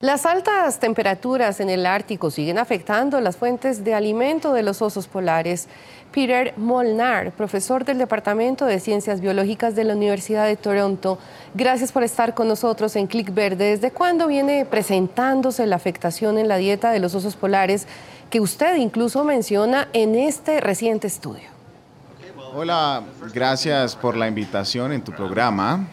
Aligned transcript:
Las 0.00 0.26
altas 0.26 0.78
temperaturas 0.78 1.58
en 1.58 1.70
el 1.70 1.84
Ártico 1.84 2.30
siguen 2.30 2.58
afectando 2.58 3.20
las 3.20 3.36
fuentes 3.36 3.82
de 3.82 3.94
alimento 3.94 4.52
de 4.52 4.62
los 4.62 4.80
osos 4.80 5.08
polares. 5.08 5.66
Peter 6.12 6.54
Molnar, 6.56 7.32
profesor 7.32 7.84
del 7.84 7.98
Departamento 7.98 8.64
de 8.64 8.78
Ciencias 8.78 9.20
Biológicas 9.20 9.74
de 9.74 9.82
la 9.82 9.96
Universidad 9.96 10.46
de 10.46 10.54
Toronto, 10.54 11.18
gracias 11.54 11.90
por 11.90 12.04
estar 12.04 12.34
con 12.34 12.46
nosotros 12.46 12.94
en 12.94 13.08
Clic 13.08 13.34
Verde. 13.34 13.70
¿Desde 13.70 13.90
cuándo 13.90 14.28
viene 14.28 14.64
presentándose 14.66 15.66
la 15.66 15.74
afectación 15.74 16.38
en 16.38 16.46
la 16.46 16.58
dieta 16.58 16.92
de 16.92 17.00
los 17.00 17.16
osos 17.16 17.34
polares 17.34 17.88
que 18.30 18.38
usted 18.38 18.76
incluso 18.76 19.24
menciona 19.24 19.88
en 19.94 20.14
este 20.14 20.60
reciente 20.60 21.08
estudio? 21.08 21.57
Hola, 22.54 23.04
gracias 23.34 23.94
por 23.94 24.16
la 24.16 24.26
invitación 24.26 24.92
en 24.92 25.02
tu 25.02 25.12
programa. 25.12 25.86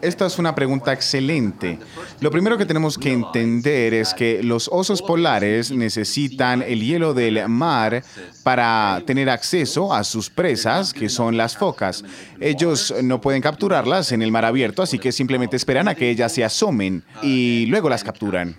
Esta 0.00 0.26
es 0.26 0.38
una 0.38 0.54
pregunta 0.54 0.92
excelente. 0.92 1.78
Lo 2.20 2.30
primero 2.30 2.56
que 2.56 2.66
tenemos 2.66 2.96
que 2.96 3.12
entender 3.12 3.94
es 3.94 4.14
que 4.14 4.42
los 4.42 4.68
osos 4.72 5.02
polares 5.02 5.70
necesitan 5.70 6.62
el 6.62 6.82
hielo 6.82 7.14
del 7.14 7.48
mar 7.48 8.04
para 8.42 9.02
tener 9.06 9.28
acceso 9.28 9.92
a 9.92 10.04
sus 10.04 10.30
presas, 10.30 10.92
que 10.92 11.08
son 11.08 11.36
las 11.36 11.56
focas. 11.56 12.04
Ellos 12.40 12.94
no 13.02 13.20
pueden 13.20 13.42
capturarlas 13.42 14.12
en 14.12 14.22
el 14.22 14.30
mar 14.30 14.44
abierto, 14.44 14.82
así 14.82 14.98
que 14.98 15.12
simplemente 15.12 15.56
esperan 15.56 15.88
a 15.88 15.94
que 15.94 16.10
ellas 16.10 16.32
se 16.32 16.44
asomen 16.44 17.04
y 17.22 17.66
luego 17.66 17.88
las 17.88 18.04
capturan. 18.04 18.56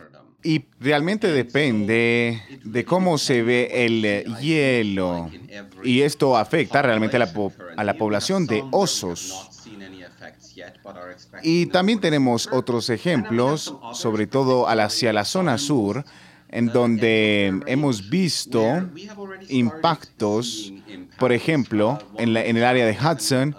Y 0.48 0.64
realmente 0.80 1.28
depende 1.28 2.42
de 2.64 2.86
cómo 2.86 3.18
se 3.18 3.44
ve 3.44 3.70
el 3.86 4.34
hielo. 4.38 5.30
Y 5.84 6.04
esto 6.04 6.38
afecta 6.38 6.82
realmente 6.82 7.18
a 7.18 7.20
la, 7.20 7.34
a 7.76 7.84
la 7.84 7.94
población 7.96 8.48
de 8.48 8.64
osos. 8.72 9.50
Y 11.44 11.66
también 11.66 12.00
tenemos 12.00 12.48
otros 12.50 12.90
ejemplos, 12.90 13.76
sobre 13.92 14.26
todo 14.26 14.70
hacia 14.70 15.12
la 15.12 15.26
zona 15.26 15.58
sur, 15.58 16.06
en 16.48 16.68
donde 16.68 17.54
hemos 17.66 18.10
visto 18.10 18.90
impactos, 19.50 20.72
por 21.20 21.34
ejemplo, 21.34 22.00
en, 22.18 22.38
en, 22.38 22.56
el 22.56 22.64
área 22.64 22.86
de 22.86 22.98
Hudson, 22.98 23.54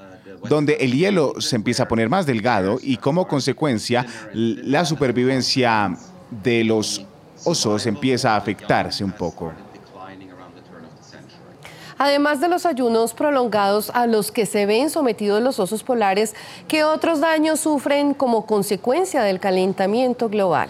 donde 0.48 0.78
el 0.80 0.92
hielo 0.94 1.34
se 1.38 1.56
empieza 1.56 1.82
a 1.82 1.88
poner 1.88 2.08
más 2.08 2.24
delgado 2.24 2.78
y 2.82 2.96
como 2.96 3.28
consecuencia 3.28 4.06
la 4.32 4.86
supervivencia 4.86 5.94
de 6.30 6.64
los 6.64 7.04
osos 7.44 7.86
empieza 7.86 8.32
a 8.32 8.36
afectarse 8.36 9.04
un 9.04 9.12
poco. 9.12 9.52
Además 12.00 12.40
de 12.40 12.48
los 12.48 12.64
ayunos 12.64 13.12
prolongados 13.12 13.90
a 13.90 14.06
los 14.06 14.30
que 14.30 14.46
se 14.46 14.66
ven 14.66 14.88
sometidos 14.88 15.42
los 15.42 15.58
osos 15.58 15.82
polares, 15.82 16.34
¿qué 16.68 16.84
otros 16.84 17.20
daños 17.20 17.58
sufren 17.58 18.14
como 18.14 18.46
consecuencia 18.46 19.22
del 19.22 19.40
calentamiento 19.40 20.28
global? 20.28 20.68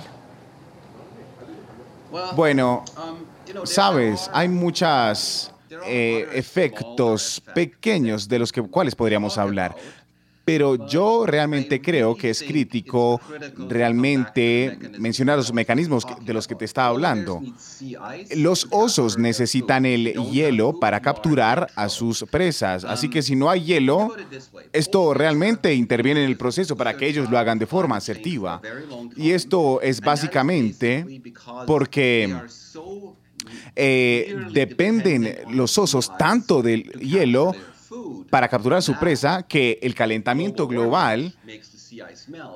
Bueno, 2.35 2.83
sabes, 3.65 4.31
hay 4.33 4.49
muchos 4.49 5.53
eh, 5.85 6.27
efectos 6.33 7.43
pequeños 7.55 8.27
de 8.27 8.39
los 8.39 8.51
que, 8.51 8.63
cuales 8.63 8.95
podríamos 8.95 9.37
hablar 9.37 9.77
pero 10.49 10.87
yo 10.87 11.27
realmente 11.27 11.79
creo 11.83 12.17
que 12.17 12.31
es 12.31 12.43
crítico 12.43 13.21
realmente 13.69 14.79
mencionar 14.99 15.37
los 15.37 15.53
mecanismos 15.53 16.07
de 16.23 16.33
los 16.33 16.49
que 16.49 16.55
te 16.55 16.65
estaba 16.65 16.89
hablando. 16.89 17.43
Los 18.35 18.67
osos 18.71 19.19
necesitan 19.19 19.85
el 19.85 20.15
hielo 20.31 20.81
para 20.81 21.01
capturar 21.01 21.67
a 21.77 21.91
sus 21.91 22.25
presas, 22.31 22.85
así 22.85 23.11
que 23.11 23.21
si 23.21 23.37
no 23.37 23.51
hay 23.51 23.63
hielo, 23.63 24.17
esto 24.73 25.13
realmente 25.13 25.75
interviene 25.75 26.25
en 26.25 26.31
el 26.31 26.39
proceso 26.39 26.79
para 26.79 26.97
que 26.97 27.07
ellos 27.07 27.29
lo 27.31 27.39
hagan 27.39 27.59
de 27.59 27.67
forma 27.67 27.97
asertiva. 27.97 28.63
Y 29.17 29.33
esto 29.33 29.83
es 29.83 30.01
básicamente 30.01 31.21
porque... 31.67 32.35
Eh, 33.77 34.37
dependen 34.53 35.39
los 35.51 35.79
osos 35.79 36.11
tanto 36.19 36.61
del 36.61 36.83
hielo 37.01 37.55
para 38.31 38.49
capturar 38.49 38.83
su 38.83 38.99
presa 38.99 39.43
que 39.43 39.79
el 39.83 39.95
calentamiento 39.95 40.67
global 40.67 41.35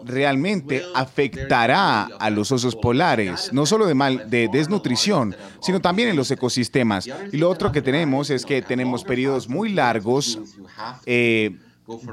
realmente 0.05 0.83
afectará 0.95 2.05
a 2.05 2.31
los 2.31 2.53
osos 2.53 2.77
polares, 2.77 3.51
no 3.53 3.67
solo 3.67 3.87
de, 3.87 3.95
mal, 3.95 4.29
de 4.29 4.49
desnutrición, 4.53 5.35
sino 5.61 5.81
también 5.81 6.11
en 6.11 6.17
los 6.17 6.31
ecosistemas. 6.31 7.09
Y 7.33 7.37
lo 7.39 7.49
otro 7.49 7.73
que 7.73 7.83
tenemos 7.83 8.31
es 8.31 8.45
que 8.45 8.63
tenemos 8.63 9.05
periodos 9.05 9.49
muy 9.49 9.71
largos 9.71 10.39
eh, 11.07 11.57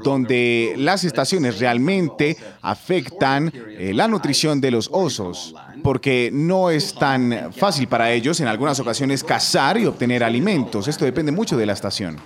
donde 0.03 0.73
las 0.77 1.03
estaciones 1.03 1.59
realmente 1.59 2.37
afectan 2.61 3.51
eh, 3.53 3.91
la 3.93 4.07
nutrición 4.07 4.59
de 4.59 4.71
los 4.71 4.89
osos, 4.91 5.55
porque 5.83 6.31
no 6.33 6.69
es 6.69 6.95
tan 6.95 7.53
fácil 7.53 7.87
para 7.87 8.11
ellos 8.11 8.39
en 8.39 8.47
algunas 8.47 8.79
ocasiones 8.79 9.23
cazar 9.23 9.77
y 9.77 9.85
obtener 9.85 10.23
alimentos. 10.23 10.87
Esto 10.87 11.05
depende 11.05 11.31
mucho 11.31 11.55
de 11.55 11.65
la 11.65 11.73
estación. 11.73 12.17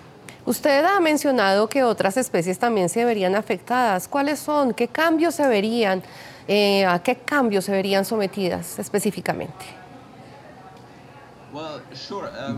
Usted 0.45 0.83
ha 0.83 0.99
mencionado 0.99 1.69
que 1.69 1.83
otras 1.83 2.17
especies 2.17 2.59
también 2.59 2.89
se 2.89 3.05
verían 3.05 3.35
afectadas. 3.35 4.07
¿Cuáles 4.07 4.39
son? 4.39 4.73
¿Qué 4.73 4.87
cambios 4.89 5.35
se 5.35 5.47
verían? 5.47 6.03
Eh, 6.47 6.85
¿A 6.85 6.99
qué 6.99 7.15
cambios 7.15 7.65
se 7.65 7.71
verían 7.71 8.03
sometidas 8.03 8.77
específicamente? 8.77 9.65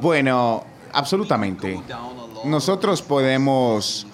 Bueno, 0.01 0.63
absolutamente. 0.93 1.79
Nosotros 2.45 3.01
podemos 3.01 4.07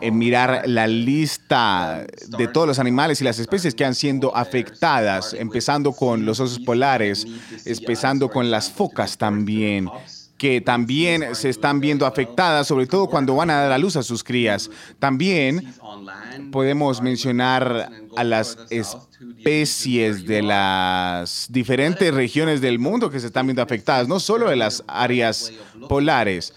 eh, 0.00 0.10
mirar 0.10 0.62
la 0.66 0.86
lista 0.86 2.04
de 2.28 2.48
todos 2.48 2.66
los 2.66 2.78
animales 2.78 3.20
y 3.20 3.24
las 3.24 3.38
especies 3.38 3.74
que 3.74 3.84
han 3.84 3.94
sido 3.94 4.36
afectadas, 4.36 5.34
empezando 5.34 5.92
con 5.92 6.24
los 6.24 6.40
osos 6.40 6.60
polares, 6.60 7.26
empezando 7.64 8.30
con 8.30 8.50
las 8.50 8.70
focas 8.70 9.16
también, 9.16 9.88
que 10.44 10.60
también 10.60 11.34
se 11.34 11.48
están 11.48 11.80
viendo 11.80 12.04
afectadas, 12.04 12.66
sobre 12.66 12.86
todo 12.86 13.06
cuando 13.06 13.34
van 13.34 13.48
a 13.48 13.62
dar 13.62 13.72
a 13.72 13.78
luz 13.78 13.96
a 13.96 14.02
sus 14.02 14.22
crías. 14.22 14.70
También 14.98 15.72
podemos 16.52 17.00
mencionar 17.00 17.90
a 18.14 18.24
las 18.24 18.58
especies 18.68 20.26
de 20.26 20.42
las 20.42 21.46
diferentes 21.50 22.12
regiones 22.12 22.60
del 22.60 22.78
mundo 22.78 23.08
que 23.08 23.20
se 23.20 23.28
están 23.28 23.46
viendo 23.46 23.62
afectadas, 23.62 24.06
no 24.06 24.20
solo 24.20 24.50
de 24.50 24.56
las 24.56 24.84
áreas 24.86 25.50
polares. 25.88 26.52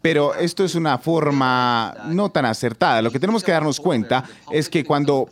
Pero 0.00 0.34
esto 0.34 0.64
es 0.64 0.74
una 0.74 0.98
forma 0.98 1.94
no 2.06 2.30
tan 2.30 2.44
acertada. 2.44 3.02
Lo 3.02 3.10
que 3.10 3.18
tenemos 3.18 3.42
que 3.42 3.52
darnos 3.52 3.80
cuenta 3.80 4.24
es 4.50 4.68
que 4.68 4.84
cuando 4.84 5.28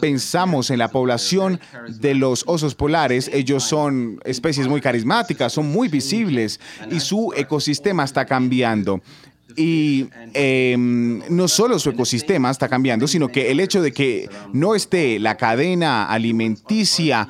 pensamos 0.00 0.70
en 0.70 0.78
la 0.78 0.88
población 0.88 1.60
de 1.88 2.14
los 2.14 2.44
osos 2.46 2.74
polares, 2.74 3.30
ellos 3.32 3.64
son 3.64 4.20
especies 4.24 4.68
muy 4.68 4.80
carismáticas, 4.80 5.52
son 5.52 5.70
muy 5.72 5.88
visibles 5.88 6.60
y 6.90 7.00
su 7.00 7.32
ecosistema 7.36 8.04
está 8.04 8.26
cambiando. 8.26 9.00
Y 9.54 10.08
em, 10.34 11.22
no 11.30 11.48
solo 11.48 11.78
su 11.78 11.90
ecosistema 11.90 12.50
está 12.50 12.68
cambiando, 12.68 13.06
sino 13.06 13.28
que 13.28 13.50
el 13.50 13.60
hecho 13.60 13.80
de 13.80 13.92
que 13.92 14.28
no 14.52 14.74
esté 14.74 15.18
la 15.18 15.36
cadena 15.36 16.04
alimenticia 16.10 17.26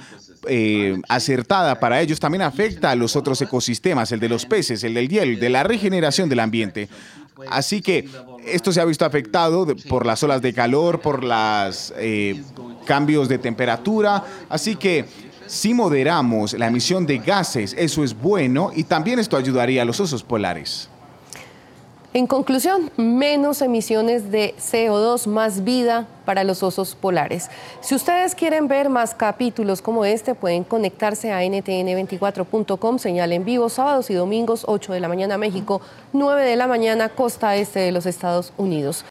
eh, 0.48 1.00
acertada 1.08 1.78
para 1.80 2.00
ellos 2.00 2.20
también 2.20 2.42
afecta 2.42 2.90
a 2.90 2.94
los 2.94 3.16
otros 3.16 3.40
ecosistemas, 3.42 4.12
el 4.12 4.20
de 4.20 4.28
los 4.28 4.46
peces, 4.46 4.82
el 4.84 4.94
del 4.94 5.08
hielo, 5.08 5.32
el 5.32 5.40
de 5.40 5.50
la 5.50 5.62
regeneración 5.62 6.28
del 6.28 6.40
ambiente. 6.40 6.88
Así 7.50 7.82
que 7.82 8.08
esto 8.46 8.72
se 8.72 8.80
ha 8.80 8.84
visto 8.84 9.04
afectado 9.04 9.66
por 9.88 10.06
las 10.06 10.22
olas 10.22 10.40
de 10.40 10.54
calor, 10.54 11.00
por 11.00 11.22
los 11.22 11.92
eh, 11.98 12.42
cambios 12.86 13.28
de 13.28 13.38
temperatura. 13.38 14.24
Así 14.48 14.76
que 14.76 15.04
si 15.46 15.74
moderamos 15.74 16.54
la 16.54 16.68
emisión 16.68 17.06
de 17.06 17.18
gases, 17.18 17.74
eso 17.78 18.02
es 18.02 18.14
bueno 18.14 18.70
y 18.74 18.84
también 18.84 19.18
esto 19.18 19.36
ayudaría 19.36 19.82
a 19.82 19.84
los 19.84 20.00
osos 20.00 20.22
polares. 20.22 20.88
En 22.16 22.26
conclusión, 22.26 22.90
menos 22.96 23.60
emisiones 23.60 24.30
de 24.30 24.54
CO2, 24.56 25.26
más 25.26 25.64
vida 25.64 26.06
para 26.24 26.44
los 26.44 26.62
osos 26.62 26.94
polares. 26.94 27.50
Si 27.82 27.94
ustedes 27.94 28.34
quieren 28.34 28.68
ver 28.68 28.88
más 28.88 29.14
capítulos 29.14 29.82
como 29.82 30.02
este, 30.06 30.34
pueden 30.34 30.64
conectarse 30.64 31.30
a 31.30 31.42
ntn24.com, 31.42 32.98
señal 32.98 33.34
en 33.34 33.44
vivo, 33.44 33.68
sábados 33.68 34.08
y 34.08 34.14
domingos, 34.14 34.64
8 34.66 34.94
de 34.94 35.00
la 35.00 35.08
mañana 35.08 35.36
México, 35.36 35.82
9 36.14 36.42
de 36.42 36.56
la 36.56 36.66
mañana, 36.66 37.10
costa 37.10 37.54
este 37.54 37.80
de 37.80 37.92
los 37.92 38.06
Estados 38.06 38.54
Unidos. 38.56 39.04